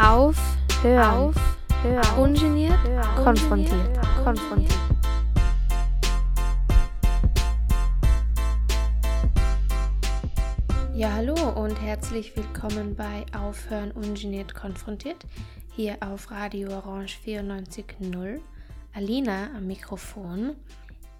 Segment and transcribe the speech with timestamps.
[0.00, 0.36] Auf,
[0.82, 1.34] hören, auf,
[1.82, 2.18] hören.
[2.20, 3.24] ungeniert, hören.
[3.24, 4.78] konfrontiert, konfrontiert.
[10.94, 15.26] Ja, hallo und herzlich willkommen bei Aufhören ungeniert konfrontiert
[15.74, 18.38] hier auf Radio Orange 94.0.
[18.94, 20.54] Alina am Mikrofon.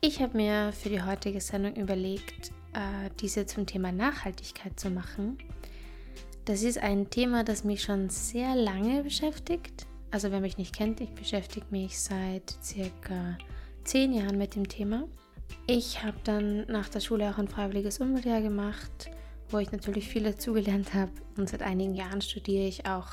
[0.01, 5.37] Ich habe mir für die heutige Sendung überlegt, äh, diese zum Thema Nachhaltigkeit zu machen.
[6.49, 9.87] Das ist ein Thema, das mich schon sehr lange beschäftigt.
[10.11, 13.37] Also wer mich nicht kennt, ich beschäftige mich seit circa
[13.85, 15.05] zehn Jahren mit dem Thema.
[15.67, 19.11] Ich habe dann nach der Schule auch ein freiwilliges Umweltjahr gemacht,
[19.51, 21.13] wo ich natürlich viel dazugelernt habe.
[21.37, 23.09] Und seit einigen Jahren studiere ich auch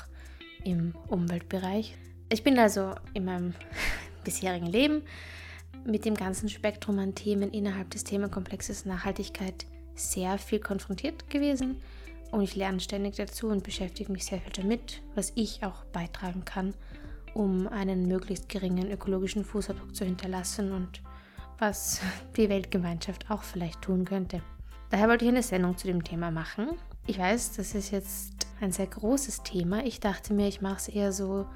[0.64, 1.94] im Umweltbereich.
[2.30, 3.52] Ich bin also in meinem
[4.24, 5.02] bisherigen Leben
[5.84, 11.82] mit dem ganzen Spektrum an Themen innerhalb des Themenkomplexes Nachhaltigkeit sehr viel konfrontiert gewesen
[12.30, 16.44] und ich lerne ständig dazu und beschäftige mich sehr viel damit, was ich auch beitragen
[16.44, 16.74] kann,
[17.34, 21.02] um einen möglichst geringen ökologischen Fußabdruck zu hinterlassen und
[21.58, 22.00] was
[22.36, 24.42] die Weltgemeinschaft auch vielleicht tun könnte.
[24.90, 26.68] Daher wollte ich eine Sendung zu dem Thema machen.
[27.06, 29.84] Ich weiß, das ist jetzt ein sehr großes Thema.
[29.84, 31.46] Ich dachte mir, ich mache es eher so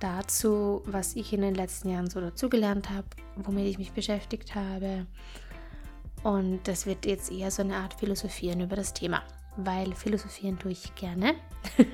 [0.00, 5.06] dazu, was ich in den letzten Jahren so dazugelernt habe, womit ich mich beschäftigt habe.
[6.22, 9.22] Und das wird jetzt eher so eine Art Philosophieren über das Thema
[9.56, 11.34] weil philosophieren tue ich gerne.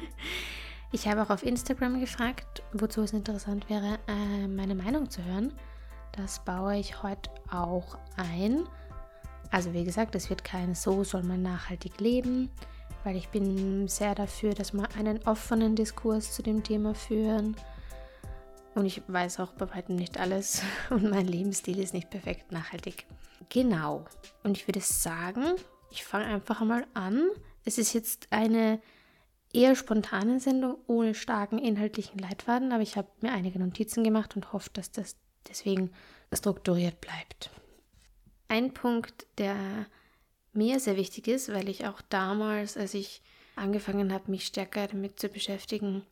[0.92, 5.52] ich habe auch auf Instagram gefragt, wozu es interessant wäre, äh, meine Meinung zu hören.
[6.12, 8.64] Das baue ich heute auch ein.
[9.50, 12.50] Also wie gesagt, es wird kein So soll man nachhaltig leben,
[13.04, 17.56] weil ich bin sehr dafür, dass wir einen offenen Diskurs zu dem Thema führen.
[18.74, 23.06] Und ich weiß auch bei weitem nicht alles und mein Lebensstil ist nicht perfekt nachhaltig.
[23.48, 24.04] Genau.
[24.42, 25.56] Und ich würde sagen,
[25.90, 27.28] ich fange einfach mal an
[27.64, 28.80] es ist jetzt eine
[29.52, 34.52] eher spontane Sendung ohne starken inhaltlichen Leitfaden, aber ich habe mir einige Notizen gemacht und
[34.52, 35.16] hoffe, dass das
[35.48, 35.90] deswegen
[36.32, 37.50] strukturiert bleibt.
[38.48, 39.56] Ein Punkt, der
[40.52, 43.22] mir sehr wichtig ist, weil ich auch damals, als ich
[43.56, 46.06] angefangen habe, mich stärker damit zu beschäftigen,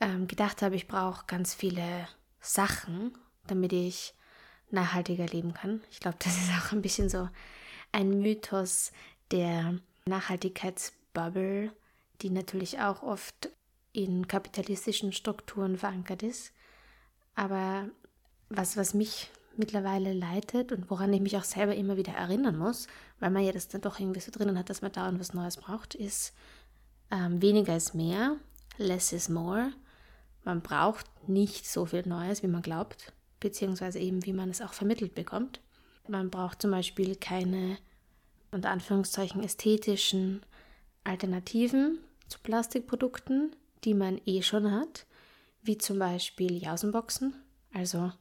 [0.00, 2.08] ähm, gedacht habe, ich brauche ganz viele
[2.40, 4.14] Sachen, damit ich
[4.70, 5.82] nachhaltiger leben kann.
[5.90, 7.28] Ich glaube, das ist auch ein bisschen so
[7.92, 8.92] ein Mythos,
[9.30, 11.72] der Nachhaltigkeitsbubble,
[12.20, 13.50] die natürlich auch oft
[13.92, 16.52] in kapitalistischen Strukturen verankert ist.
[17.34, 17.88] Aber
[18.48, 22.86] was, was mich mittlerweile leitet und woran ich mich auch selber immer wieder erinnern muss,
[23.20, 25.56] weil man ja das dann doch irgendwie so drinnen hat, dass man dauernd was Neues
[25.56, 26.34] braucht, ist
[27.10, 28.36] ähm, weniger ist mehr,
[28.76, 29.72] less is more.
[30.44, 34.72] Man braucht nicht so viel Neues, wie man glaubt, beziehungsweise eben wie man es auch
[34.72, 35.60] vermittelt bekommt.
[36.08, 37.78] Man braucht zum Beispiel keine
[38.54, 40.42] unter Anführungszeichen ästhetischen
[41.02, 41.98] Alternativen
[42.28, 43.54] zu Plastikprodukten,
[43.84, 45.06] die man eh schon hat,
[45.62, 47.34] wie zum Beispiel Jausenboxen.
[47.72, 48.12] Also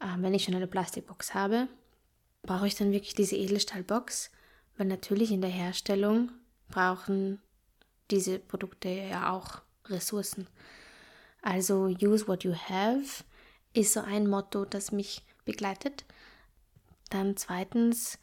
[0.00, 1.68] äh, wenn ich schon eine Plastikbox habe,
[2.42, 4.30] brauche ich dann wirklich diese Edelstahlbox,
[4.76, 6.30] weil natürlich in der Herstellung
[6.68, 7.40] brauchen
[8.10, 10.46] diese Produkte ja auch Ressourcen.
[11.42, 13.24] Also use what you have
[13.72, 16.04] ist so ein Motto, das mich begleitet.
[17.08, 18.18] Dann zweitens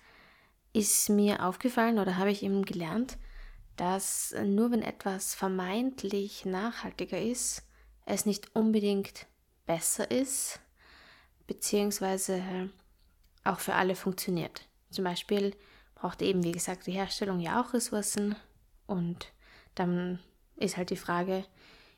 [0.78, 3.18] ist mir aufgefallen oder habe ich eben gelernt,
[3.78, 7.64] dass nur wenn etwas vermeintlich nachhaltiger ist,
[8.06, 9.26] es nicht unbedingt
[9.66, 10.60] besser ist,
[11.48, 12.70] beziehungsweise
[13.44, 14.68] auch für alle funktioniert.
[14.92, 15.56] Zum Beispiel
[15.96, 18.36] braucht eben, wie gesagt, die Herstellung ja auch Ressourcen
[18.86, 19.32] und
[19.74, 20.20] dann
[20.58, 21.44] ist halt die Frage,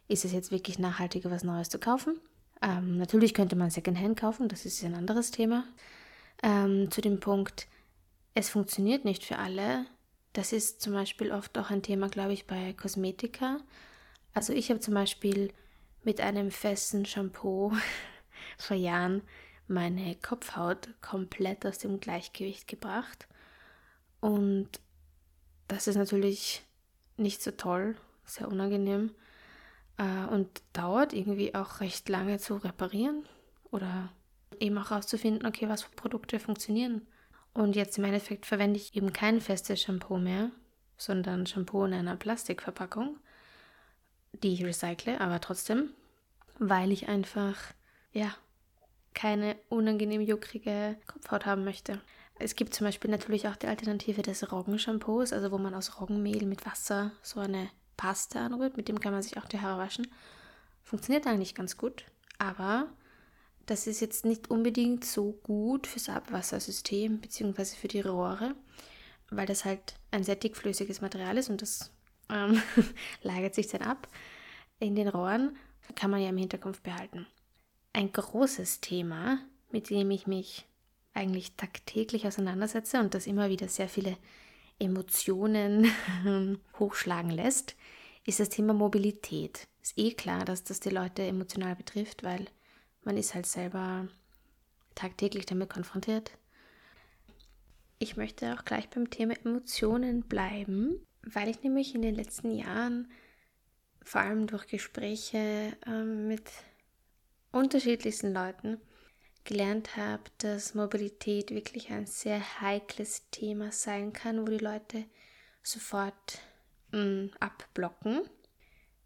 [0.07, 2.19] ist es jetzt wirklich nachhaltiger, was Neues zu kaufen?
[2.62, 5.66] Ähm, natürlich könnte man Secondhand kaufen, das ist ein anderes Thema.
[6.41, 7.68] Ähm, zu dem Punkt,
[8.34, 9.85] es funktioniert nicht für alle.
[10.34, 13.59] Das ist zum Beispiel oft auch ein Thema, glaube ich, bei Kosmetika.
[14.34, 15.51] Also ich habe zum Beispiel
[16.03, 17.73] mit einem festen Shampoo
[18.57, 19.23] vor Jahren
[19.68, 23.27] meine Kopfhaut komplett aus dem Gleichgewicht gebracht.
[24.19, 24.69] Und
[25.68, 26.63] das ist natürlich
[27.18, 27.95] nicht so toll,
[28.25, 29.12] sehr unangenehm
[29.98, 33.25] äh, und dauert irgendwie auch recht lange zu reparieren
[33.71, 34.12] oder
[34.59, 37.06] eben auch herauszufinden, okay, was für Produkte funktionieren
[37.59, 40.50] und jetzt im Endeffekt verwende ich eben kein festes Shampoo mehr,
[40.95, 43.17] sondern Shampoo in einer Plastikverpackung,
[44.31, 45.89] die ich recycle, aber trotzdem,
[46.57, 47.57] weil ich einfach,
[48.13, 48.33] ja,
[49.13, 52.00] keine unangenehm juckrige Kopfhaut haben möchte.
[52.35, 56.45] Es gibt zum Beispiel natürlich auch die Alternative des Roggenshampoos, also wo man aus Roggenmehl
[56.45, 60.07] mit Wasser so eine Paste anrührt, mit dem kann man sich auch die Haare waschen.
[60.85, 62.05] Funktioniert eigentlich ganz gut,
[62.38, 62.88] aber
[63.69, 67.66] das ist jetzt nicht unbedingt so gut fürs Abwassersystem bzw.
[67.66, 68.56] für die Rohre,
[69.30, 71.92] weil das halt ein sehr dickflüssiges Material ist und das
[72.30, 72.62] ähm,
[73.21, 74.07] lagert sich dann ab.
[74.80, 75.56] in den Rohren,
[75.95, 77.27] kann man ja im Hinterkopf behalten.
[77.94, 79.39] Ein großes Thema,
[79.72, 80.65] mit dem ich mich
[81.13, 84.18] eigentlich tagtäglich auseinandersetze und das immer wieder sehr viele
[84.80, 85.92] Emotionen
[86.80, 87.75] hochschlagen lässt,
[88.25, 89.68] ist das Thema Mobilität.
[89.81, 92.48] Ist eh klar, dass das die Leute emotional betrifft, weil
[93.04, 94.07] man ist halt selber
[94.96, 96.31] tagtäglich damit konfrontiert.
[97.98, 103.12] Ich möchte auch gleich beim Thema Emotionen bleiben, weil ich nämlich in den letzten Jahren
[104.04, 106.50] vor allem durch Gespräche ähm, mit
[107.51, 108.80] unterschiedlichsten Leuten
[109.44, 115.06] gelernt habe, dass Mobilität wirklich ein sehr heikles Thema sein kann, wo die Leute
[115.63, 116.40] sofort
[116.92, 118.22] mh, mm, abblocken.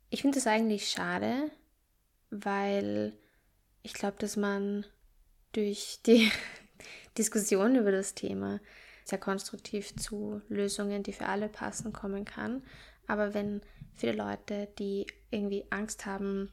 [0.10, 1.50] Ich finde das eigentlich schade,
[2.30, 3.13] weil
[3.83, 4.85] ich glaube, dass man
[5.51, 6.31] durch die
[7.18, 8.59] Diskussion über das Thema
[9.06, 12.63] sehr konstruktiv zu Lösungen, die für alle passen, kommen kann.
[13.06, 13.62] Aber wenn
[13.95, 16.51] viele Leute, die irgendwie Angst haben,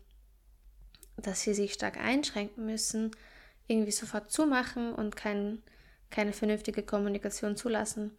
[1.16, 3.12] dass sie sich stark einschränken müssen,
[3.68, 5.62] irgendwie sofort zumachen und kein,
[6.10, 8.16] keine vernünftige Kommunikation zulassen,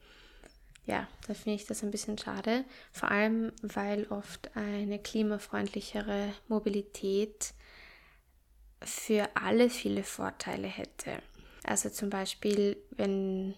[0.85, 2.65] ja, da finde ich das ein bisschen schade.
[2.91, 7.53] Vor allem, weil oft eine klimafreundlichere Mobilität
[8.83, 11.21] für alle viele Vorteile hätte.
[11.63, 13.55] Also zum Beispiel, wenn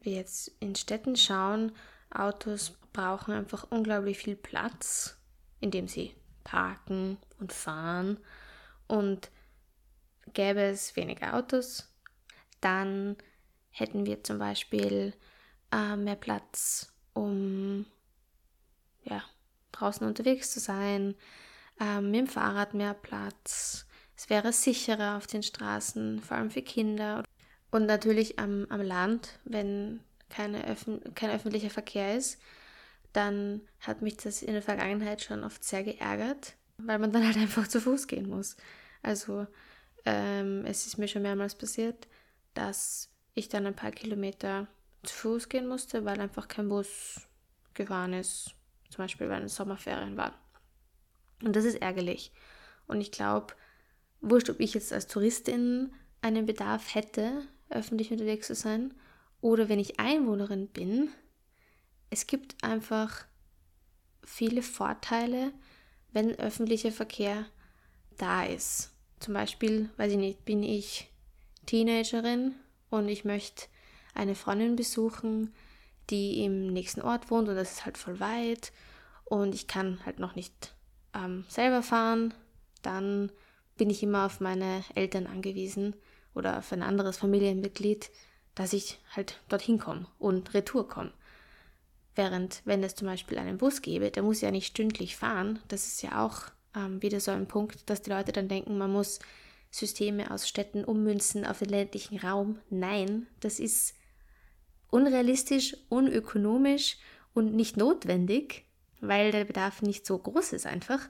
[0.00, 1.72] wir jetzt in Städten schauen,
[2.10, 5.18] Autos brauchen einfach unglaublich viel Platz,
[5.60, 6.14] indem sie
[6.44, 8.18] parken und fahren.
[8.86, 9.30] Und
[10.32, 11.92] gäbe es weniger Autos,
[12.60, 13.16] dann
[13.70, 15.14] hätten wir zum Beispiel
[15.72, 17.86] äh, mehr Platz, um
[19.02, 19.22] ja,
[19.72, 21.14] draußen unterwegs zu sein,
[21.80, 23.85] äh, mit dem Fahrrad mehr Platz.
[24.16, 27.22] Es wäre sicherer auf den Straßen, vor allem für Kinder.
[27.70, 32.40] Und natürlich am, am Land, wenn keine Öffn kein öffentlicher Verkehr ist,
[33.12, 37.36] dann hat mich das in der Vergangenheit schon oft sehr geärgert, weil man dann halt
[37.36, 38.56] einfach zu Fuß gehen muss.
[39.02, 39.46] Also
[40.04, 42.08] ähm, es ist mir schon mehrmals passiert,
[42.54, 44.66] dass ich dann ein paar Kilometer
[45.02, 47.20] zu Fuß gehen musste, weil einfach kein Bus
[47.74, 48.54] gefahren ist.
[48.90, 50.34] Zum Beispiel, weil es Sommerferien waren.
[51.42, 52.32] Und das ist ärgerlich.
[52.86, 53.54] Und ich glaube,
[54.20, 55.92] wurscht, ob ich jetzt als Touristin
[56.22, 58.94] einen Bedarf hätte, öffentlich unterwegs zu sein,
[59.40, 61.10] oder wenn ich Einwohnerin bin,
[62.10, 63.26] es gibt einfach
[64.24, 65.52] viele Vorteile,
[66.12, 67.46] wenn öffentlicher Verkehr
[68.16, 68.92] da ist.
[69.20, 71.10] Zum Beispiel, weiß ich nicht, bin ich
[71.66, 72.54] Teenagerin
[72.90, 73.66] und ich möchte
[74.14, 75.52] eine Freundin besuchen,
[76.10, 78.72] die im nächsten Ort wohnt und das ist halt voll weit
[79.24, 80.74] und ich kann halt noch nicht
[81.14, 82.32] ähm, selber fahren,
[82.82, 83.32] dann
[83.76, 85.94] bin ich immer auf meine Eltern angewiesen
[86.34, 88.10] oder auf ein anderes Familienmitglied,
[88.54, 91.12] dass ich halt dorthin komme und retour komme.
[92.14, 95.86] Während wenn es zum Beispiel einen Bus gäbe, der muss ja nicht stündlich fahren, das
[95.86, 96.42] ist ja auch
[96.74, 99.18] ähm, wieder so ein Punkt, dass die Leute dann denken, man muss
[99.70, 102.58] Systeme aus Städten ummünzen auf den ländlichen Raum.
[102.70, 103.94] Nein, das ist
[104.90, 106.96] unrealistisch, unökonomisch
[107.34, 108.64] und nicht notwendig,
[109.00, 111.00] weil der Bedarf nicht so groß ist einfach,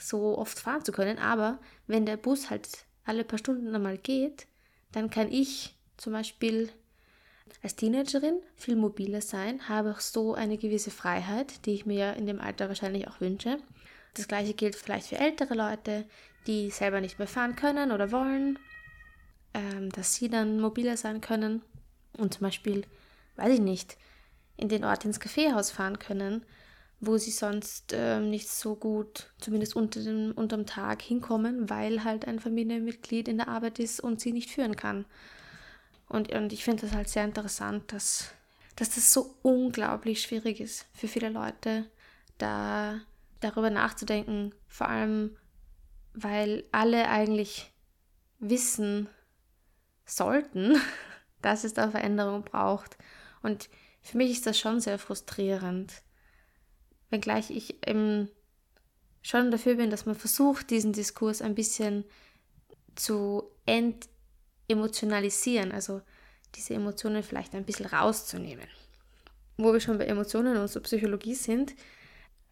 [0.00, 1.18] so oft fahren zu können.
[1.18, 2.68] Aber wenn der Bus halt
[3.04, 4.46] alle paar Stunden einmal geht,
[4.92, 6.70] dann kann ich zum Beispiel
[7.62, 12.26] als Teenagerin viel mobiler sein, habe auch so eine gewisse Freiheit, die ich mir in
[12.26, 13.58] dem Alter wahrscheinlich auch wünsche.
[14.14, 16.06] Das gleiche gilt vielleicht für ältere Leute,
[16.46, 18.58] die selber nicht mehr fahren können oder wollen,
[19.54, 21.62] ähm, dass sie dann mobiler sein können
[22.16, 22.84] und zum Beispiel,
[23.36, 23.96] weiß ich nicht,
[24.56, 26.44] in den Ort ins Kaffeehaus fahren können,
[27.00, 32.26] wo sie sonst ähm, nicht so gut, zumindest unter dem, unterm Tag, hinkommen, weil halt
[32.26, 35.06] ein Familienmitglied in der Arbeit ist und sie nicht führen kann.
[36.08, 38.32] Und, und ich finde das halt sehr interessant, dass,
[38.76, 41.86] dass das so unglaublich schwierig ist für viele Leute,
[42.36, 43.00] da
[43.40, 45.36] darüber nachzudenken, vor allem
[46.12, 47.72] weil alle eigentlich
[48.38, 49.08] wissen
[50.04, 50.76] sollten,
[51.42, 52.98] dass es da Veränderung braucht.
[53.42, 53.70] Und
[54.02, 56.02] für mich ist das schon sehr frustrierend.
[57.10, 58.28] Wenngleich ich eben
[59.22, 62.04] schon dafür bin, dass man versucht, diesen Diskurs ein bisschen
[62.94, 66.00] zu entemotionalisieren, also
[66.54, 68.66] diese Emotionen vielleicht ein bisschen rauszunehmen.
[69.56, 71.74] Wo wir schon bei Emotionen und so Psychologie sind,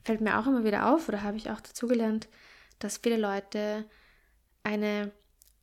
[0.05, 2.29] fällt mir auch immer wieder auf, oder habe ich auch dazugelernt,
[2.79, 3.85] dass viele Leute
[4.63, 5.11] eine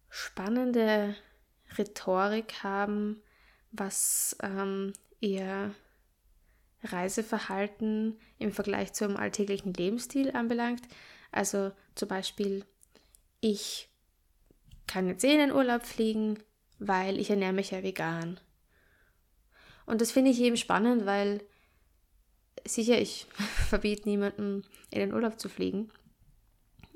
[0.09, 1.15] spannende
[1.77, 3.21] Rhetorik haben,
[3.71, 5.73] was ähm, ihr
[6.83, 10.83] Reiseverhalten im Vergleich zum alltäglichen Lebensstil anbelangt.
[11.31, 12.65] Also zum Beispiel,
[13.41, 13.89] ich
[14.87, 16.39] kann jetzt eh in den Urlaub fliegen,
[16.79, 18.39] weil ich ernähre mich ja vegan.
[19.85, 21.43] Und das finde ich eben spannend, weil
[22.65, 23.27] sicher, ich
[23.69, 25.91] verbiete niemandem in den Urlaub zu fliegen.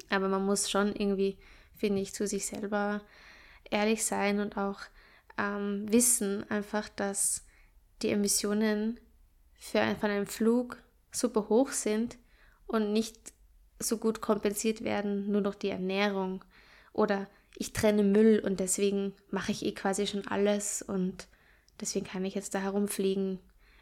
[0.10, 1.38] Aber man muss schon irgendwie,
[1.76, 3.02] finde ich, zu sich selber
[3.70, 4.82] ehrlich sein und auch
[5.38, 7.46] ähm, wissen einfach, dass
[8.02, 9.00] die Emissionen
[9.60, 12.18] für ein, von einem Flug super hoch sind
[12.66, 13.34] und nicht
[13.78, 16.44] so gut kompensiert werden, nur durch die Ernährung.
[16.94, 21.28] Oder ich trenne Müll und deswegen mache ich eh quasi schon alles und
[21.80, 23.40] deswegen kann ich jetzt da herumfliegen,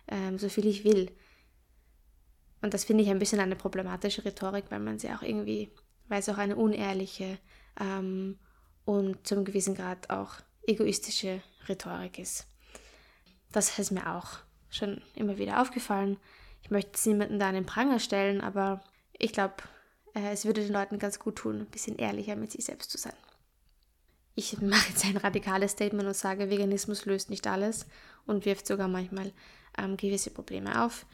[0.08, 1.12] ähm, so viel ich will.
[2.62, 5.72] Und das finde ich ein bisschen eine problematische Rhetorik, weil man sie auch irgendwie,
[6.08, 7.38] weil es auch eine unehrliche
[7.80, 8.40] ähm,
[8.86, 10.34] und zum gewissen Grad auch
[10.66, 12.48] egoistische Rhetorik ist.
[13.52, 14.40] Das ist mir auch
[14.70, 16.18] schon immer wieder aufgefallen.
[16.62, 18.82] Ich möchte es niemanden da an den Pranger stellen, aber
[19.18, 19.56] ich glaube,
[20.14, 22.98] äh, es würde den Leuten ganz gut tun, ein bisschen ehrlicher mit sich selbst zu
[22.98, 23.14] sein.
[24.36, 27.88] Ich mache jetzt ein radikales Statement und sage, Veganismus löst nicht alles
[28.26, 29.32] und wirft sogar manchmal
[29.78, 31.06] ähm, gewisse Probleme auf.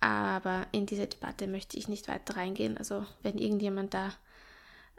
[0.00, 2.76] Aber in diese Debatte möchte ich nicht weiter reingehen.
[2.76, 4.12] Also wenn irgendjemand da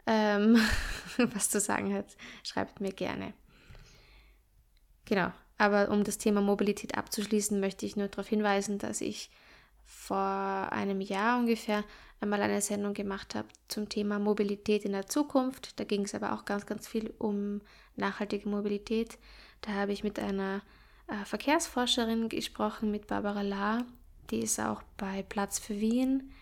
[0.06, 0.58] ähm,
[1.18, 2.06] was zu sagen hat,
[2.42, 3.34] schreibt mir gerne.
[5.04, 9.30] Genau, aber um das Thema Mobilität abzuschließen, möchte ich nur darauf hinweisen, dass ich
[9.84, 11.84] vor einem Jahr ungefähr
[12.20, 15.78] einmal eine Sendung gemacht habe zum Thema Mobilität in der Zukunft.
[15.78, 17.60] Da ging es aber auch ganz, ganz viel um
[17.96, 19.18] nachhaltige Mobilität.
[19.60, 20.62] Da habe ich mit einer
[21.06, 23.84] äh, Verkehrsforscherin gesprochen, mit Barbara Lahr.
[24.30, 26.32] Die ist auch bei Platz für Wien,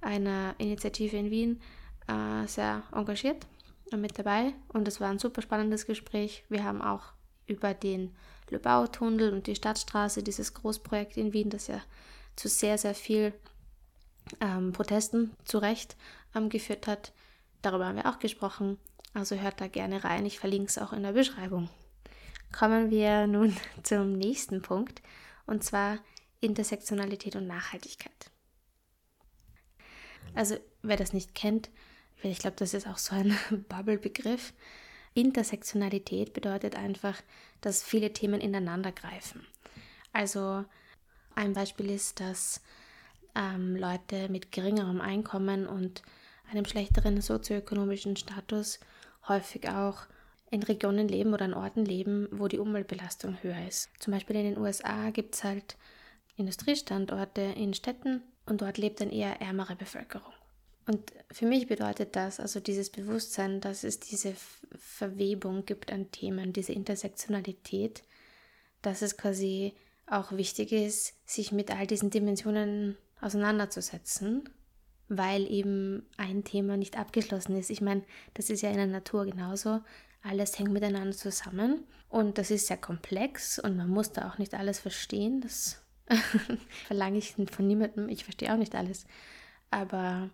[0.00, 1.60] einer Initiative in Wien,
[2.08, 3.46] äh, sehr engagiert
[3.92, 4.54] und mit dabei.
[4.68, 6.44] Und es war ein super spannendes Gespräch.
[6.48, 7.12] Wir haben auch
[7.46, 8.14] über den
[8.50, 11.80] Lübau-Tunnel und die Stadtstraße, dieses Großprojekt in Wien, das ja
[12.36, 13.32] zu sehr, sehr viel
[14.40, 15.96] ähm, Protesten zu Recht
[16.34, 17.12] ähm, geführt hat.
[17.62, 18.78] Darüber haben wir auch gesprochen.
[19.14, 20.26] Also hört da gerne rein.
[20.26, 21.68] Ich verlinke es auch in der Beschreibung.
[22.56, 25.02] Kommen wir nun zum nächsten Punkt
[25.46, 25.98] und zwar
[26.40, 28.30] Intersektionalität und Nachhaltigkeit.
[30.34, 31.70] Also wer das nicht kennt,
[32.22, 33.36] ich glaube, das ist auch so ein
[33.68, 34.52] Bubble-Begriff.
[35.14, 37.20] Intersektionalität bedeutet einfach,
[37.60, 39.46] dass viele Themen ineinander greifen.
[40.12, 40.64] Also
[41.34, 42.60] ein Beispiel ist, dass
[43.34, 46.02] ähm, Leute mit geringerem Einkommen und
[46.50, 48.80] einem schlechteren sozioökonomischen Status
[49.28, 50.06] häufig auch
[50.50, 53.90] in Regionen leben oder an Orten leben, wo die Umweltbelastung höher ist.
[53.98, 55.76] Zum Beispiel in den USA gibt es halt
[56.36, 60.32] Industriestandorte in Städten und dort lebt dann eher ärmere Bevölkerung.
[60.88, 64.34] Und für mich bedeutet das, also dieses Bewusstsein, dass es diese
[64.74, 68.02] Verwebung gibt an Themen, diese Intersektionalität,
[68.80, 69.74] dass es quasi
[70.06, 74.48] auch wichtig ist, sich mit all diesen Dimensionen auseinanderzusetzen,
[75.10, 77.68] weil eben ein Thema nicht abgeschlossen ist.
[77.68, 78.02] Ich meine,
[78.32, 79.82] das ist ja in der Natur genauso.
[80.22, 84.54] Alles hängt miteinander zusammen und das ist sehr komplex und man muss da auch nicht
[84.54, 85.42] alles verstehen.
[85.42, 85.82] Das
[86.86, 88.08] verlange ich von niemandem.
[88.08, 89.04] Ich verstehe auch nicht alles.
[89.70, 90.30] Aber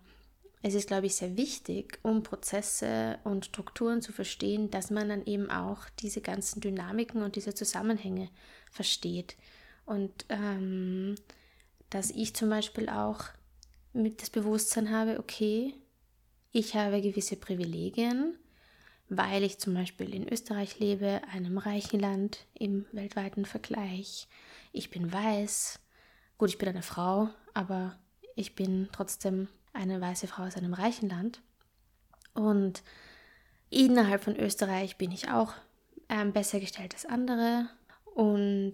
[0.67, 5.23] es ist, glaube ich, sehr wichtig, um Prozesse und Strukturen zu verstehen, dass man dann
[5.27, 8.29] eben auch diese ganzen Dynamiken und diese Zusammenhänge
[8.71, 9.35] versteht.
[9.85, 11.13] Und ähm,
[11.91, 13.25] dass ich zum Beispiel auch
[13.93, 15.75] mit das Bewusstsein habe, okay,
[16.51, 18.35] ich habe gewisse Privilegien,
[19.07, 24.27] weil ich zum Beispiel in Österreich lebe, einem reichen Land im weltweiten Vergleich.
[24.71, 25.79] Ich bin weiß,
[26.39, 27.99] gut, ich bin eine Frau, aber
[28.35, 31.41] ich bin trotzdem eine weiße Frau aus einem reichen Land.
[32.33, 32.83] Und
[33.69, 35.53] innerhalb von Österreich bin ich auch
[36.09, 37.67] ähm, besser gestellt als andere.
[38.13, 38.73] Und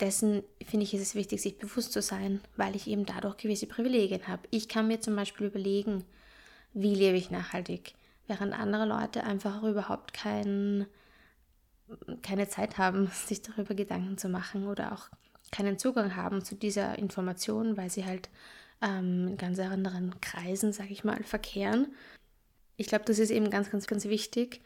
[0.00, 3.66] dessen finde ich, ist es wichtig, sich bewusst zu sein, weil ich eben dadurch gewisse
[3.66, 4.42] Privilegien habe.
[4.50, 6.04] Ich kann mir zum Beispiel überlegen,
[6.74, 7.94] wie lebe ich nachhaltig,
[8.26, 10.86] während andere Leute einfach überhaupt kein,
[12.22, 15.08] keine Zeit haben, sich darüber Gedanken zu machen oder auch
[15.50, 18.30] keinen Zugang haben zu dieser Information, weil sie halt
[18.82, 21.94] ähm, in ganz anderen Kreisen, sage ich mal, verkehren.
[22.76, 24.60] Ich glaube, das ist eben ganz, ganz, ganz wichtig,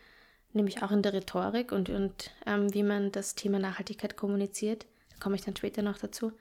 [0.53, 4.87] nämlich auch in der Rhetorik und, und ähm, wie man das Thema Nachhaltigkeit kommuniziert.
[5.11, 6.33] Da komme ich dann später noch dazu.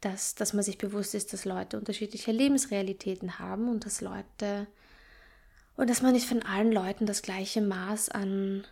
[0.00, 4.66] Dass, dass man sich bewusst ist, dass Leute unterschiedliche Lebensrealitäten haben und dass Leute
[5.76, 8.64] und dass man nicht von allen Leuten das gleiche Maß an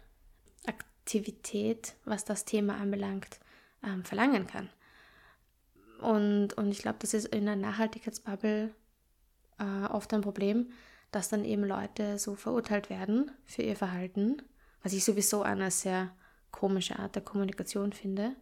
[0.66, 3.38] Aktivität, was das Thema anbelangt,
[3.82, 4.70] ähm, verlangen kann.
[6.04, 8.75] Und, und ich glaube, das ist in der Nachhaltigkeitsbubble
[9.58, 10.70] äh, oft ein Problem,
[11.11, 14.42] dass dann eben Leute so verurteilt werden für ihr Verhalten,
[14.82, 16.14] was ich sowieso eine sehr
[16.50, 18.37] komische Art der Kommunikation finde,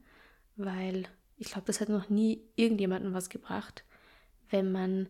[0.57, 1.07] weil
[1.38, 3.85] ich glaube, das hat noch nie irgendjemandem was gebracht,
[4.50, 5.09] wenn man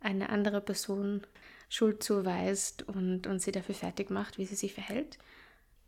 [0.00, 1.26] eine andere Person
[1.70, 5.16] Schuld zuweist und, und sie dafür fertig macht, wie sie sich verhält.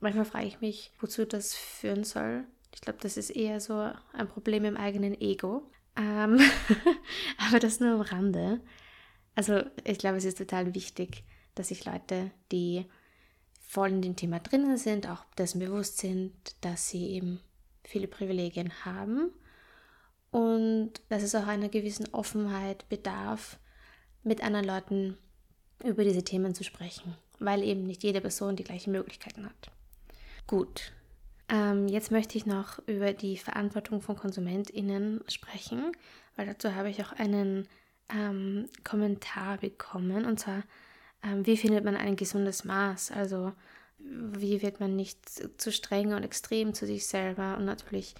[0.00, 2.44] Manchmal frage ich mich, wozu das führen soll.
[2.75, 6.40] Ich glaube, das ist eher so ein Problem im eigenen Ego, ähm,
[7.48, 8.60] aber das nur am Rande.
[9.34, 11.24] Also ich glaube, es ist total wichtig,
[11.54, 12.86] dass sich Leute, die
[13.60, 17.40] voll in dem Thema drinnen sind, auch dessen bewusst sind, dass sie eben
[17.84, 19.30] viele Privilegien haben
[20.30, 23.58] und dass es auch einer gewissen Offenheit bedarf,
[24.22, 25.18] mit anderen Leuten
[25.84, 29.70] über diese Themen zu sprechen, weil eben nicht jede Person die gleichen Möglichkeiten hat.
[30.46, 30.92] Gut,
[31.48, 35.92] ähm, jetzt möchte ich noch über die Verantwortung von KonsumentInnen sprechen,
[36.34, 37.68] weil dazu habe ich auch einen
[38.08, 40.64] ähm, Kommentar bekommen und zwar,
[41.22, 43.12] ähm, wie findet man ein gesundes Maß?
[43.12, 43.52] Also,
[43.98, 45.18] wie wird man nicht
[45.60, 48.14] zu streng und extrem zu sich selber und natürlich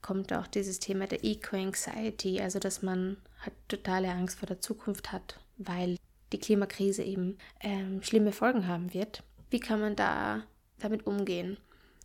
[0.00, 5.12] kommt auch dieses Thema der Eco-Anxiety, also dass man halt totale Angst vor der Zukunft
[5.12, 5.96] hat, weil
[6.32, 9.22] die Klimakrise eben ähm, schlimme Folgen haben wird.
[9.50, 10.42] Wie kann man da
[10.80, 11.56] damit umgehen?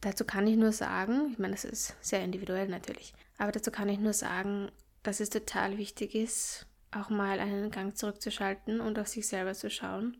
[0.01, 3.89] Dazu kann ich nur sagen, ich meine, das ist sehr individuell natürlich, aber dazu kann
[3.89, 4.71] ich nur sagen,
[5.03, 9.69] dass es total wichtig ist, auch mal einen Gang zurückzuschalten und auf sich selber zu
[9.69, 10.17] schauen,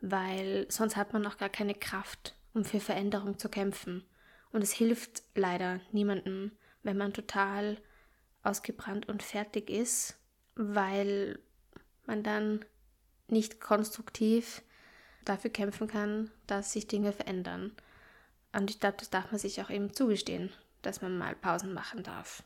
[0.00, 4.04] weil sonst hat man auch gar keine Kraft, um für Veränderung zu kämpfen.
[4.52, 7.78] Und es hilft leider niemandem, wenn man total
[8.42, 10.18] ausgebrannt und fertig ist,
[10.54, 11.38] weil
[12.06, 12.64] man dann
[13.28, 14.62] nicht konstruktiv
[15.24, 17.72] dafür kämpfen kann, dass sich Dinge verändern.
[18.56, 22.02] Und ich glaube, das darf man sich auch eben zugestehen, dass man mal Pausen machen
[22.02, 22.42] darf.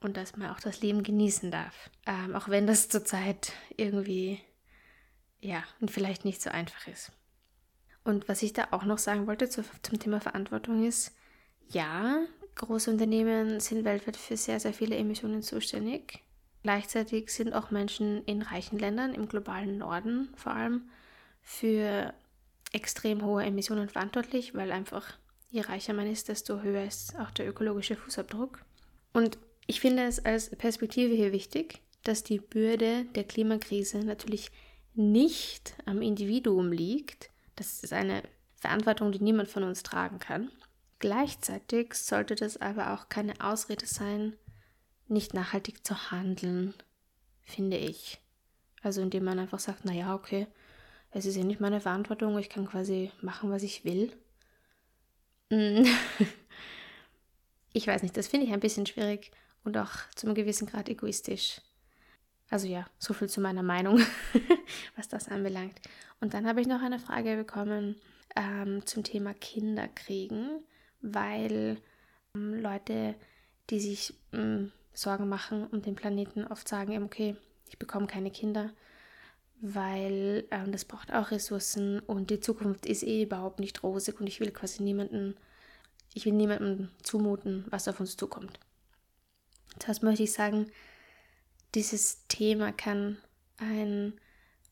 [0.00, 1.90] Und dass man auch das Leben genießen darf.
[2.06, 4.40] Ähm, auch wenn das zurzeit irgendwie,
[5.40, 7.12] ja, und vielleicht nicht so einfach ist.
[8.04, 11.14] Und was ich da auch noch sagen wollte zu, zum Thema Verantwortung ist,
[11.68, 12.20] ja,
[12.54, 16.20] große Unternehmen sind weltweit für sehr, sehr viele Emissionen zuständig.
[16.62, 20.88] Gleichzeitig sind auch Menschen in reichen Ländern, im globalen Norden vor allem,
[21.42, 22.14] für
[22.72, 25.18] extrem hohe Emissionen verantwortlich, weil einfach
[25.50, 28.64] je reicher man ist, desto höher ist auch der ökologische Fußabdruck.
[29.12, 34.50] Und ich finde es als Perspektive hier wichtig, dass die Bürde der Klimakrise natürlich
[34.94, 37.30] nicht am Individuum liegt.
[37.56, 38.22] Das ist eine
[38.56, 40.50] Verantwortung, die niemand von uns tragen kann.
[40.98, 44.34] Gleichzeitig sollte das aber auch keine Ausrede sein,
[45.06, 46.74] nicht nachhaltig zu handeln,
[47.42, 48.20] finde ich.
[48.82, 50.46] Also indem man einfach sagt, naja, okay,
[51.18, 54.12] es ist ja nicht meine Verantwortung, ich kann quasi machen, was ich will.
[55.50, 55.84] Mm.
[57.72, 59.32] ich weiß nicht, das finde ich ein bisschen schwierig
[59.64, 61.60] und auch zu einem gewissen Grad egoistisch.
[62.50, 64.00] Also ja, so viel zu meiner Meinung,
[64.96, 65.80] was das anbelangt.
[66.20, 67.96] Und dann habe ich noch eine Frage bekommen
[68.36, 70.64] ähm, zum Thema Kinderkriegen,
[71.00, 71.78] weil
[72.34, 73.14] ähm, Leute,
[73.70, 77.36] die sich ähm, Sorgen machen um den Planeten, oft sagen, okay,
[77.68, 78.72] ich bekomme keine Kinder,
[79.60, 84.26] weil ähm, das braucht auch Ressourcen und die Zukunft ist eh überhaupt nicht rosig und
[84.26, 85.36] ich will quasi niemanden,
[86.14, 88.60] ich will niemandem zumuten, was auf uns zukommt.
[89.86, 90.70] Das möchte ich sagen,
[91.74, 93.18] dieses Thema kann
[93.58, 94.14] ein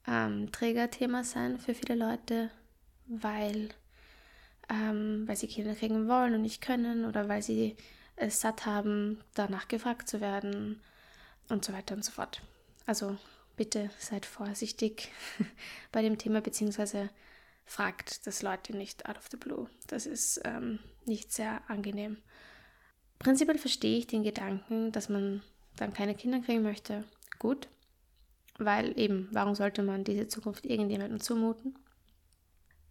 [0.07, 2.51] ähm, Trägerthema sein für viele Leute,
[3.07, 3.70] weil,
[4.68, 7.77] ähm, weil sie Kinder kriegen wollen und nicht können oder weil sie
[8.16, 10.81] es satt haben, danach gefragt zu werden
[11.49, 12.40] und so weiter und so fort.
[12.87, 13.16] Also
[13.56, 15.10] bitte seid vorsichtig
[15.92, 17.10] bei dem Thema, beziehungsweise
[17.64, 19.68] fragt das Leute nicht out of the blue.
[19.86, 22.18] Das ist ähm, nicht sehr angenehm.
[23.18, 25.42] Prinzipiell verstehe ich den Gedanken, dass man
[25.76, 27.04] dann keine Kinder kriegen möchte.
[27.38, 27.68] Gut,
[28.58, 31.78] weil eben, warum sollte man diese Zukunft irgendjemandem zumuten?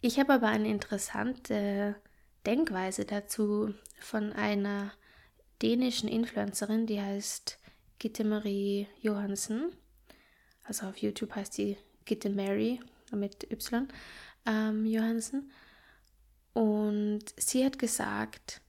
[0.00, 1.96] Ich habe aber eine interessante
[2.44, 4.92] Denkweise dazu von einer
[5.62, 7.58] dänischen Influencerin, die heißt
[7.98, 9.72] Gitte Marie Johansen
[10.66, 12.80] also auf YouTube heißt die Gitte Mary
[13.12, 13.88] mit Y
[14.46, 15.50] ähm, Johansen.
[16.52, 18.60] Und sie hat gesagt,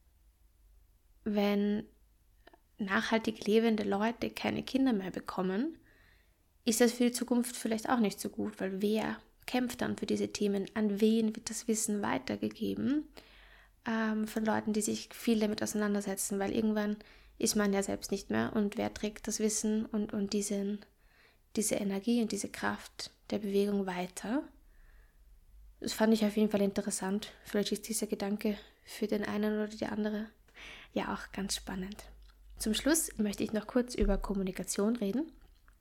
[1.24, 1.86] wenn
[2.78, 5.78] nachhaltig lebende Leute keine Kinder mehr bekommen,
[6.66, 10.06] ist das für die Zukunft vielleicht auch nicht so gut, weil wer kämpft dann für
[10.06, 10.66] diese Themen?
[10.74, 13.08] An wen wird das Wissen weitergegeben?
[13.86, 16.98] Ähm, von Leuten, die sich viel damit auseinandersetzen, weil irgendwann
[17.38, 20.80] ist man ja selbst nicht mehr und wer trägt das Wissen und, und diesen
[21.58, 24.44] diese Energie und diese Kraft der Bewegung weiter.
[25.80, 27.32] Das fand ich auf jeden Fall interessant.
[27.44, 30.28] Vielleicht ist dieser Gedanke für den einen oder die andere
[30.94, 32.06] ja auch ganz spannend.
[32.58, 35.32] Zum Schluss möchte ich noch kurz über Kommunikation reden.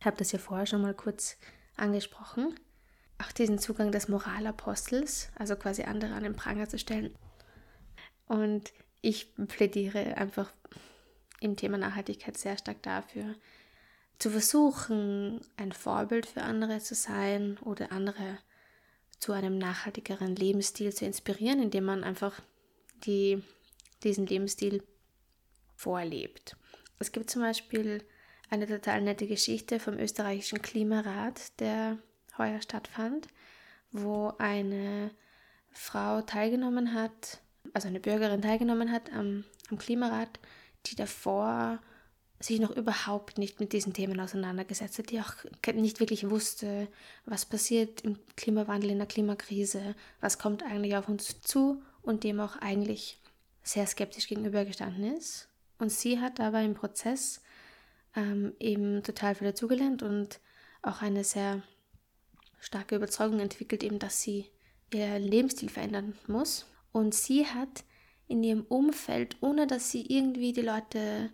[0.00, 1.36] Ich habe das ja vorher schon mal kurz
[1.76, 2.54] angesprochen.
[3.18, 7.14] Auch diesen Zugang des Moralapostels, also quasi andere an den Pranger zu stellen.
[8.26, 10.52] Und ich plädiere einfach
[11.40, 13.36] im Thema Nachhaltigkeit sehr stark dafür,
[14.18, 18.38] zu versuchen, ein Vorbild für andere zu sein oder andere
[19.18, 22.40] zu einem nachhaltigeren Lebensstil zu inspirieren, indem man einfach
[23.04, 23.42] die,
[24.02, 24.82] diesen Lebensstil
[25.74, 26.56] vorlebt.
[26.98, 28.02] Es gibt zum Beispiel
[28.48, 31.98] eine total nette Geschichte vom österreichischen Klimarat, der
[32.38, 33.28] heuer stattfand,
[33.92, 35.10] wo eine
[35.70, 37.40] Frau teilgenommen hat,
[37.74, 40.38] also eine Bürgerin teilgenommen hat am, am Klimarat,
[40.86, 41.80] die davor
[42.38, 45.34] sich noch überhaupt nicht mit diesen Themen auseinandergesetzt hat, die auch
[45.74, 46.88] nicht wirklich wusste,
[47.24, 52.40] was passiert im Klimawandel, in der Klimakrise, was kommt eigentlich auf uns zu und dem
[52.40, 53.18] auch eigentlich
[53.62, 55.48] sehr skeptisch gegenübergestanden ist.
[55.78, 57.42] Und sie hat aber im Prozess
[58.14, 60.40] ähm, eben total viel dazugelernt und
[60.82, 61.62] auch eine sehr
[62.60, 64.46] starke Überzeugung entwickelt, eben, dass sie
[64.92, 66.66] ihr Lebensstil verändern muss.
[66.92, 67.84] Und sie hat
[68.28, 71.30] in ihrem Umfeld, ohne dass sie irgendwie die Leute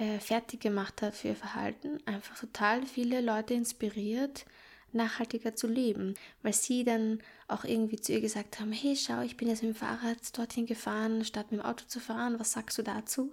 [0.00, 4.46] äh, fertig gemacht hat für ihr Verhalten, einfach total viele Leute inspiriert,
[4.92, 9.36] nachhaltiger zu leben, weil sie dann auch irgendwie zu ihr gesagt haben, hey, schau, ich
[9.36, 12.78] bin jetzt mit dem Fahrrad dorthin gefahren, statt mit dem Auto zu fahren, was sagst
[12.78, 13.30] du dazu?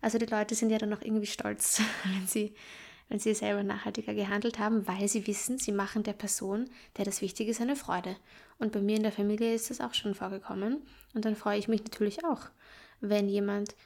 [0.00, 2.54] Also die Leute sind ja dann auch irgendwie stolz, wenn sie,
[3.08, 7.22] wenn sie selber nachhaltiger gehandelt haben, weil sie wissen, sie machen der Person, der das
[7.22, 8.16] Wichtige ist, eine Freude.
[8.58, 10.82] Und bei mir in der Familie ist das auch schon vorgekommen.
[11.14, 12.48] Und dann freue ich mich natürlich auch,
[13.00, 13.76] wenn jemand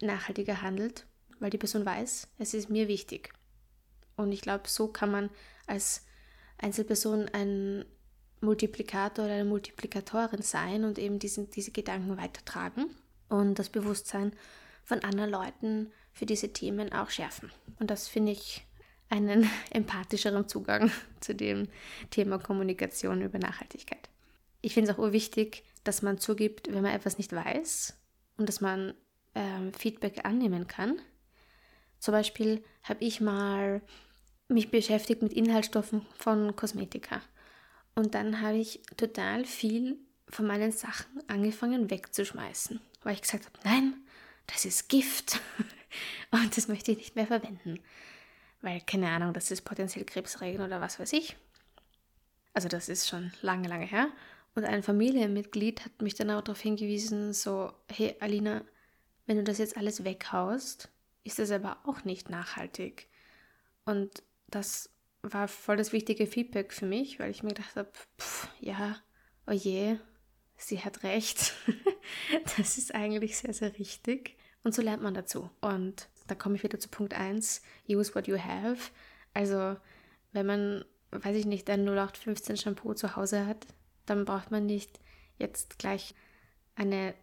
[0.00, 1.06] nachhaltiger handelt,
[1.40, 3.32] weil die Person weiß, es ist mir wichtig.
[4.16, 5.30] Und ich glaube, so kann man
[5.66, 6.04] als
[6.58, 7.84] Einzelperson ein
[8.40, 12.86] Multiplikator oder eine Multiplikatorin sein und eben diesen, diese Gedanken weitertragen
[13.28, 14.32] und das Bewusstsein
[14.84, 17.50] von anderen Leuten für diese Themen auch schärfen.
[17.78, 18.66] Und das finde ich
[19.08, 21.68] einen empathischeren Zugang zu dem
[22.10, 24.08] Thema Kommunikation über Nachhaltigkeit.
[24.62, 27.96] Ich finde es auch urwichtig, dass man zugibt, wenn man etwas nicht weiß
[28.36, 28.94] und dass man
[29.34, 31.00] ähm, Feedback annehmen kann.
[32.00, 33.82] Zum Beispiel habe ich mal
[34.48, 37.22] mich beschäftigt mit Inhaltsstoffen von Kosmetika.
[37.94, 43.58] Und dann habe ich total viel von meinen Sachen angefangen wegzuschmeißen, weil ich gesagt habe,
[43.64, 43.94] nein,
[44.46, 45.40] das ist Gift
[46.30, 47.80] und das möchte ich nicht mehr verwenden,
[48.62, 51.36] weil keine Ahnung, das ist potenziell Krebserregend oder was weiß ich.
[52.52, 54.08] Also das ist schon lange, lange her.
[54.54, 58.62] Und ein Familienmitglied hat mich dann auch darauf hingewiesen, so, hey Alina,
[59.26, 60.88] wenn du das jetzt alles weghaust,
[61.24, 63.08] ist das aber auch nicht nachhaltig.
[63.84, 64.90] Und das
[65.22, 67.90] war voll das wichtige Feedback für mich, weil ich mir gedacht habe,
[68.60, 68.96] ja,
[69.46, 69.98] oh je,
[70.56, 71.54] sie hat recht.
[72.56, 74.36] das ist eigentlich sehr, sehr richtig.
[74.62, 75.50] Und so lernt man dazu.
[75.60, 78.90] Und da komme ich wieder zu Punkt 1, use what you have.
[79.34, 79.76] Also,
[80.32, 83.66] wenn man, weiß ich nicht, ein 0815 Shampoo zu Hause hat,
[84.06, 85.00] dann braucht man nicht
[85.38, 86.14] jetzt gleich
[86.74, 87.14] eine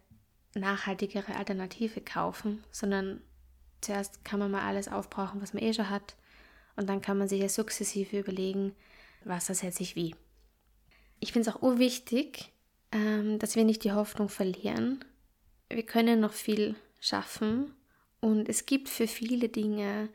[0.54, 3.22] nachhaltigere Alternative kaufen, sondern
[3.80, 6.16] zuerst kann man mal alles aufbrauchen, was man eh schon hat
[6.76, 8.74] und dann kann man sich ja sukzessive überlegen,
[9.24, 10.14] was ersetze ich wie.
[11.20, 12.52] Ich finde es auch urwichtig,
[12.92, 15.04] ähm, dass wir nicht die Hoffnung verlieren.
[15.68, 17.74] Wir können noch viel schaffen
[18.20, 20.08] und es gibt für viele Dinge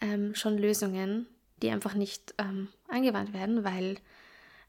[0.00, 1.26] ähm, schon Lösungen,
[1.62, 3.98] die einfach nicht ähm, angewandt werden, weil,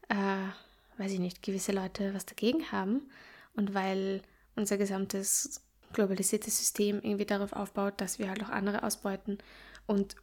[0.08, 3.10] äh, weiß ich nicht, gewisse Leute was dagegen haben
[3.54, 4.22] und weil
[4.56, 5.63] unser gesamtes
[5.94, 9.38] globalisiertes System irgendwie darauf aufbaut, dass wir halt auch andere ausbeuten
[9.86, 10.16] und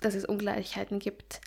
[0.00, 1.40] dass es Ungleichheiten gibt,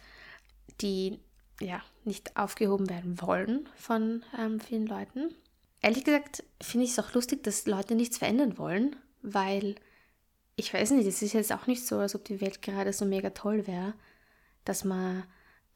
[0.82, 1.20] die
[1.60, 5.34] ja nicht aufgehoben werden wollen von ähm, vielen Leuten.
[5.82, 9.76] Ehrlich gesagt finde ich es auch lustig, dass Leute nichts verändern wollen, weil
[10.56, 13.06] ich weiß nicht, es ist jetzt auch nicht so, als ob die Welt gerade so
[13.06, 13.94] mega toll wäre,
[14.66, 15.24] dass man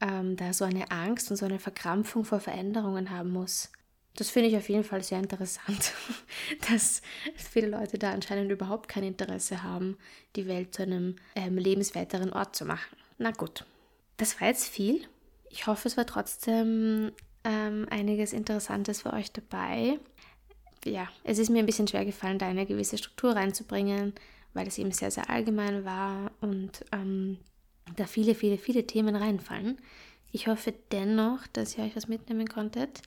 [0.00, 3.70] ähm, da so eine Angst und so eine Verkrampfung vor Veränderungen haben muss.
[4.16, 5.92] Das finde ich auf jeden Fall sehr interessant,
[6.70, 7.02] dass
[7.34, 9.98] viele Leute da anscheinend überhaupt kein Interesse haben,
[10.36, 12.96] die Welt zu einem ähm, lebenswerteren Ort zu machen.
[13.18, 13.64] Na gut,
[14.16, 15.06] das war jetzt viel.
[15.50, 17.12] Ich hoffe, es war trotzdem
[17.44, 19.98] ähm, einiges Interessantes für euch dabei.
[20.84, 24.14] Ja, es ist mir ein bisschen schwer gefallen, da eine gewisse Struktur reinzubringen,
[24.54, 27.38] weil es eben sehr, sehr allgemein war und ähm,
[27.96, 29.78] da viele, viele, viele Themen reinfallen.
[30.32, 33.02] Ich hoffe dennoch, dass ihr euch was mitnehmen konntet.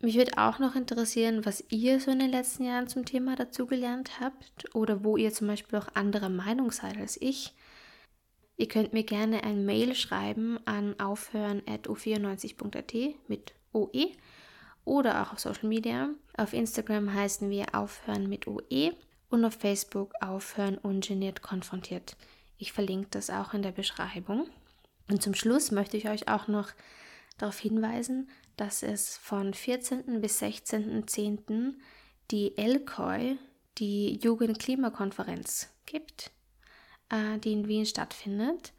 [0.00, 4.20] Mich würde auch noch interessieren, was ihr so in den letzten Jahren zum Thema dazugelernt
[4.20, 7.52] habt oder wo ihr zum Beispiel auch anderer Meinung seid als ich.
[8.56, 12.94] Ihr könnt mir gerne ein Mail schreiben an aufhören.u94.at
[13.28, 14.12] mit OE
[14.84, 16.10] oder auch auf Social Media.
[16.36, 18.92] Auf Instagram heißen wir Aufhören mit OE
[19.30, 22.16] und auf Facebook Aufhören ungeniert konfrontiert.
[22.56, 24.48] Ich verlinke das auch in der Beschreibung.
[25.08, 26.70] Und zum Schluss möchte ich euch auch noch
[27.38, 30.20] darauf hinweisen, dass es von 14.
[30.20, 31.74] bis 16.10.
[32.30, 33.38] die LCOI,
[33.78, 36.32] die Jugendklimakonferenz, gibt,
[37.08, 38.72] äh, die in Wien stattfindet.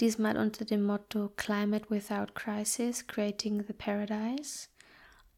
[0.00, 4.68] Diesmal unter dem Motto Climate Without Crisis, Creating the Paradise,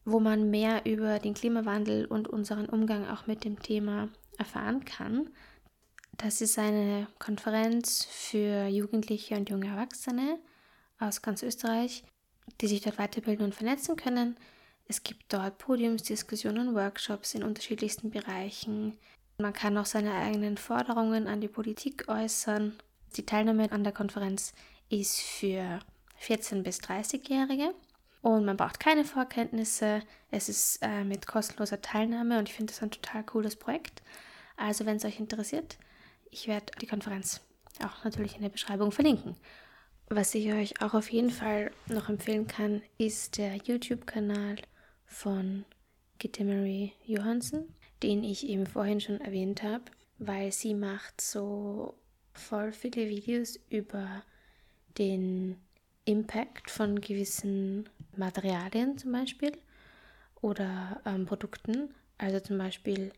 [0.04, 4.08] wo man mehr über den Klimawandel und unseren Umgang auch mit dem Thema
[4.38, 5.30] erfahren kann.
[6.12, 10.38] Das ist eine Konferenz für Jugendliche und junge Erwachsene
[11.00, 12.04] aus ganz Österreich
[12.60, 14.36] die sich dort weiterbilden und vernetzen können.
[14.86, 18.98] Es gibt dort Podiumsdiskussionen, Workshops in unterschiedlichsten Bereichen.
[19.38, 22.74] Man kann auch seine eigenen Forderungen an die Politik äußern.
[23.16, 24.52] Die Teilnahme an der Konferenz
[24.90, 25.80] ist für
[26.20, 27.74] 14- bis 30-Jährige
[28.22, 30.02] und man braucht keine Vorkenntnisse.
[30.30, 34.02] Es ist äh, mit kostenloser Teilnahme und ich finde das ein total cooles Projekt.
[34.56, 35.78] Also wenn es euch interessiert,
[36.30, 37.40] ich werde die Konferenz
[37.84, 39.36] auch natürlich in der Beschreibung verlinken.
[40.08, 44.56] Was ich euch auch auf jeden Fall noch empfehlen kann, ist der YouTube-Kanal
[45.06, 45.64] von
[46.18, 49.84] Gitte Marie Johansen, den ich eben vorhin schon erwähnt habe,
[50.18, 51.94] weil sie macht so
[52.34, 54.22] voll viele Videos über
[54.98, 55.56] den
[56.04, 59.52] Impact von gewissen Materialien zum Beispiel
[60.42, 63.10] oder ähm, Produkten, also zum Beispiel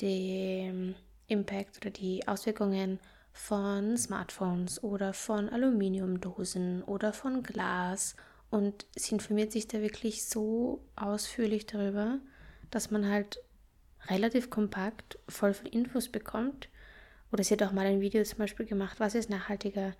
[0.00, 0.96] den
[1.28, 2.98] Impact oder die Auswirkungen
[3.34, 8.14] von Smartphones oder von Aluminiumdosen oder von Glas
[8.48, 12.20] und sie informiert sich da wirklich so ausführlich darüber,
[12.70, 13.42] dass man halt
[14.06, 16.68] relativ kompakt voll viel Infos bekommt.
[17.32, 19.94] Oder sie hat auch mal ein Video zum Beispiel gemacht, was ist nachhaltiger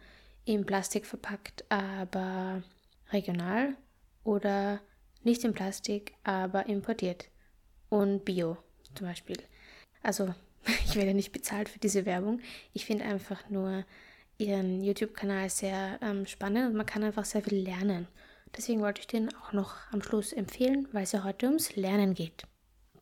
[0.44, 2.62] in Plastik verpackt, aber
[3.10, 3.76] regional
[4.22, 4.80] oder
[5.24, 7.28] nicht in Plastik, aber importiert
[7.88, 8.56] und bio
[8.94, 9.38] zum Beispiel.
[10.02, 10.32] Also
[10.86, 12.40] ich werde nicht bezahlt für diese Werbung.
[12.72, 13.84] Ich finde einfach nur
[14.38, 18.08] ihren YouTube-Kanal sehr ähm, spannend und man kann einfach sehr viel lernen.
[18.56, 22.14] Deswegen wollte ich den auch noch am Schluss empfehlen, weil es ja heute ums Lernen
[22.14, 22.44] geht.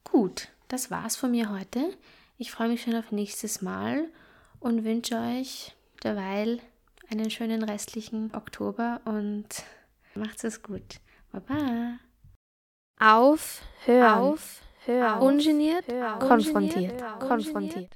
[0.04, 1.96] Gut, das war's von mir heute.
[2.38, 4.08] Ich freue mich schon auf nächstes Mal
[4.60, 6.60] und wünsche euch derweil
[7.10, 9.46] einen schönen restlichen Oktober und
[10.14, 11.00] macht's es gut.
[11.30, 11.98] Baba.
[12.98, 15.84] Auf, hör auf, hör, ungeniert,
[16.20, 17.90] konfrontiert, konfrontiert.